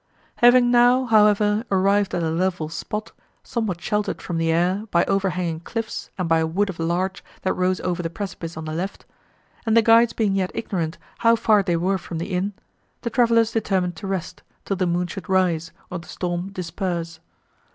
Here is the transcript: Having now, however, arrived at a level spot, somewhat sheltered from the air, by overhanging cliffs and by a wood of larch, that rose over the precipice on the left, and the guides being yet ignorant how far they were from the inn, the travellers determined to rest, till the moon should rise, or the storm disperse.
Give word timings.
Having 0.37 0.71
now, 0.71 1.05
however, 1.05 1.63
arrived 1.69 2.15
at 2.15 2.23
a 2.23 2.31
level 2.31 2.69
spot, 2.69 3.11
somewhat 3.43 3.79
sheltered 3.79 4.19
from 4.19 4.39
the 4.39 4.51
air, 4.51 4.85
by 4.89 5.03
overhanging 5.05 5.59
cliffs 5.59 6.09
and 6.17 6.27
by 6.27 6.39
a 6.39 6.47
wood 6.47 6.71
of 6.71 6.79
larch, 6.79 7.23
that 7.43 7.53
rose 7.53 7.79
over 7.81 8.01
the 8.01 8.09
precipice 8.09 8.57
on 8.57 8.65
the 8.65 8.73
left, 8.73 9.05
and 9.63 9.77
the 9.77 9.83
guides 9.83 10.13
being 10.13 10.33
yet 10.33 10.49
ignorant 10.55 10.97
how 11.19 11.35
far 11.35 11.61
they 11.61 11.77
were 11.77 11.99
from 11.99 12.17
the 12.17 12.33
inn, 12.33 12.53
the 13.01 13.11
travellers 13.11 13.51
determined 13.51 13.95
to 13.97 14.07
rest, 14.07 14.41
till 14.65 14.75
the 14.75 14.87
moon 14.87 15.05
should 15.05 15.29
rise, 15.29 15.71
or 15.91 15.99
the 15.99 16.07
storm 16.09 16.51
disperse. 16.51 17.19